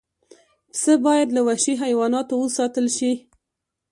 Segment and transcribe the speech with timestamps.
[0.71, 3.11] پسه باید له وحشي حیواناتو وساتل شي.